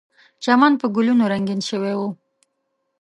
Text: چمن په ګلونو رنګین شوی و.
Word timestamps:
چمن 0.43 0.73
په 0.81 0.87
ګلونو 0.95 1.23
رنګین 1.31 1.61
شوی 1.69 1.93
و. 1.99 2.01